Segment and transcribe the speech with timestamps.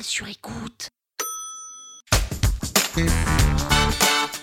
[0.00, 0.88] sur écoute.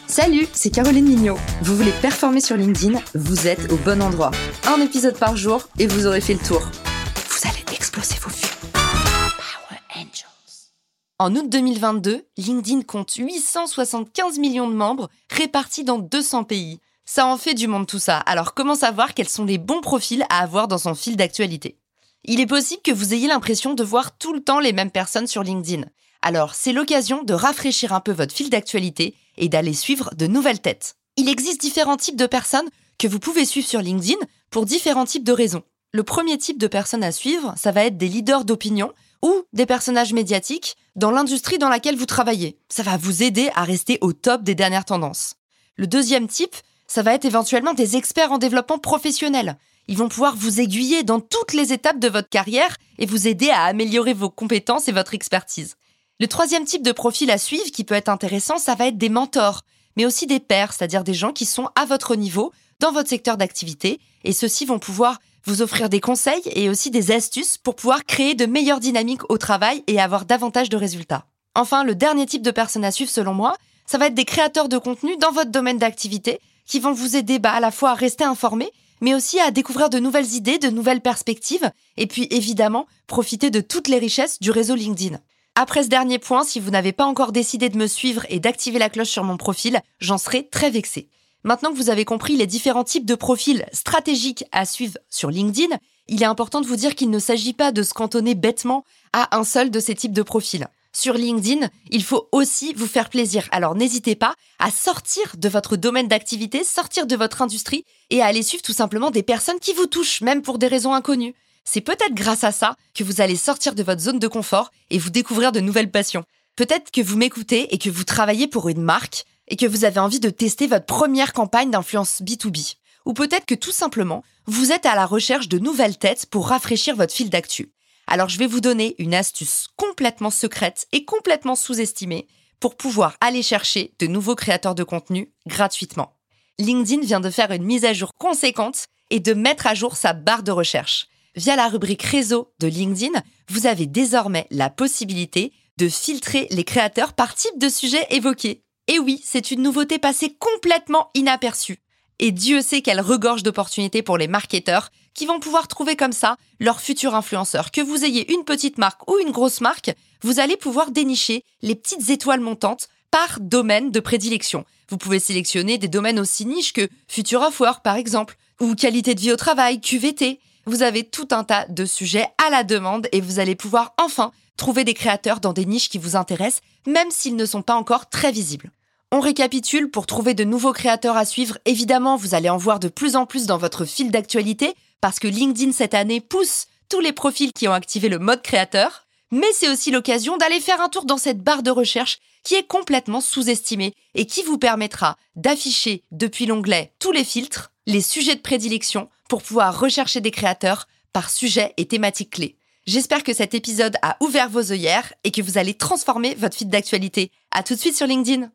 [0.07, 1.37] Salut, c'est Caroline Mignot.
[1.61, 4.31] Vous voulez performer sur LinkedIn Vous êtes au bon endroit.
[4.67, 6.61] Un épisode par jour et vous aurez fait le tour.
[6.61, 8.47] Vous allez exploser vos vues.
[8.73, 10.71] Power Angels.
[11.19, 16.79] En août 2022, LinkedIn compte 875 millions de membres répartis dans 200 pays.
[17.05, 20.25] Ça en fait du monde tout ça, alors comment savoir quels sont les bons profils
[20.29, 21.77] à avoir dans son fil d'actualité?
[22.25, 25.27] Il est possible que vous ayez l'impression de voir tout le temps les mêmes personnes
[25.27, 25.85] sur LinkedIn.
[26.21, 30.59] Alors c'est l'occasion de rafraîchir un peu votre fil d'actualité et d'aller suivre de nouvelles
[30.59, 30.95] têtes.
[31.15, 34.19] Il existe différents types de personnes que vous pouvez suivre sur LinkedIn
[34.49, 35.63] pour différents types de raisons.
[35.91, 38.91] Le premier type de personnes à suivre, ça va être des leaders d'opinion
[39.23, 42.59] ou des personnages médiatiques dans l'industrie dans laquelle vous travaillez.
[42.69, 45.35] Ça va vous aider à rester au top des dernières tendances.
[45.77, 46.55] Le deuxième type,
[46.89, 49.57] ça va être éventuellement des experts en développement professionnel.
[49.87, 53.49] Ils vont pouvoir vous aiguiller dans toutes les étapes de votre carrière et vous aider
[53.51, 55.75] à améliorer vos compétences et votre expertise.
[56.19, 59.09] Le troisième type de profil à suivre qui peut être intéressant, ça va être des
[59.09, 59.61] mentors,
[59.95, 63.37] mais aussi des pairs, c'est-à-dire des gens qui sont à votre niveau dans votre secteur
[63.37, 68.03] d'activité, et ceux-ci vont pouvoir vous offrir des conseils et aussi des astuces pour pouvoir
[68.05, 71.25] créer de meilleures dynamiques au travail et avoir davantage de résultats.
[71.55, 74.69] Enfin, le dernier type de personnes à suivre selon moi, ça va être des créateurs
[74.69, 77.95] de contenu dans votre domaine d'activité qui vont vous aider bah, à la fois à
[77.95, 82.85] rester informé, mais aussi à découvrir de nouvelles idées, de nouvelles perspectives, et puis évidemment
[83.07, 85.17] profiter de toutes les richesses du réseau LinkedIn.
[85.55, 88.77] Après ce dernier point, si vous n'avez pas encore décidé de me suivre et d'activer
[88.79, 91.09] la cloche sur mon profil, j'en serai très vexée.
[91.43, 95.75] Maintenant que vous avez compris les différents types de profils stratégiques à suivre sur LinkedIn,
[96.07, 99.35] il est important de vous dire qu'il ne s'agit pas de se cantonner bêtement à
[99.35, 100.67] un seul de ces types de profils.
[100.91, 103.47] Sur LinkedIn, il faut aussi vous faire plaisir.
[103.51, 108.25] Alors n'hésitez pas à sortir de votre domaine d'activité, sortir de votre industrie et à
[108.25, 111.35] aller suivre tout simplement des personnes qui vous touchent, même pour des raisons inconnues.
[111.63, 114.97] C'est peut-être grâce à ça que vous allez sortir de votre zone de confort et
[114.97, 116.25] vous découvrir de nouvelles passions.
[116.55, 119.99] Peut-être que vous m'écoutez et que vous travaillez pour une marque et que vous avez
[119.99, 122.75] envie de tester votre première campagne d'influence B2B.
[123.05, 126.95] Ou peut-être que tout simplement, vous êtes à la recherche de nouvelles têtes pour rafraîchir
[126.95, 127.71] votre fil d'actu.
[128.11, 132.27] Alors je vais vous donner une astuce complètement secrète et complètement sous-estimée
[132.59, 136.17] pour pouvoir aller chercher de nouveaux créateurs de contenu gratuitement.
[136.57, 140.13] LinkedIn vient de faire une mise à jour conséquente et de mettre à jour sa
[140.13, 141.07] barre de recherche.
[141.35, 147.13] Via la rubrique réseau de LinkedIn, vous avez désormais la possibilité de filtrer les créateurs
[147.13, 148.63] par type de sujet évoqué.
[148.87, 151.79] Et oui, c'est une nouveauté passée complètement inaperçue.
[152.19, 156.37] Et Dieu sait qu'elle regorge d'opportunités pour les marketeurs qui vont pouvoir trouver comme ça
[156.59, 157.71] leur futur influenceur.
[157.71, 161.75] Que vous ayez une petite marque ou une grosse marque, vous allez pouvoir dénicher les
[161.75, 164.65] petites étoiles montantes par domaine de prédilection.
[164.89, 169.15] Vous pouvez sélectionner des domaines aussi niches que Future of Work par exemple, ou qualité
[169.15, 170.39] de vie au travail, QVT.
[170.65, 174.31] Vous avez tout un tas de sujets à la demande et vous allez pouvoir enfin
[174.57, 178.09] trouver des créateurs dans des niches qui vous intéressent, même s'ils ne sont pas encore
[178.09, 178.71] très visibles.
[179.11, 181.57] On récapitule pour trouver de nouveaux créateurs à suivre.
[181.65, 185.27] Évidemment, vous allez en voir de plus en plus dans votre fil d'actualité parce que
[185.27, 189.07] LinkedIn cette année pousse tous les profils qui ont activé le mode créateur.
[189.31, 192.67] Mais c'est aussi l'occasion d'aller faire un tour dans cette barre de recherche qui est
[192.67, 198.41] complètement sous-estimée et qui vous permettra d'afficher depuis l'onglet tous les filtres, les sujets de
[198.41, 202.57] prédilection pour pouvoir rechercher des créateurs par sujet et thématique clé.
[202.85, 206.69] J'espère que cet épisode a ouvert vos œillères et que vous allez transformer votre feed
[206.69, 207.31] d'actualité.
[207.51, 208.51] À tout de suite sur LinkedIn.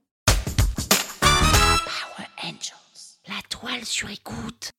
[3.65, 4.73] Toile sur écoute.